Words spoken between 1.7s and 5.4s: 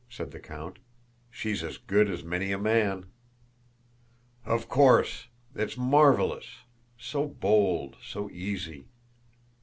good as many a man!" "Of course!